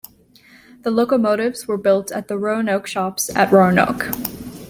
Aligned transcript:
The 0.81 0.89
locomotives 0.89 1.67
were 1.67 1.77
built 1.77 2.11
at 2.11 2.27
the 2.27 2.35
Roanoke 2.35 2.87
Shops 2.87 3.29
at 3.35 3.51
Roanoke. 3.51 4.09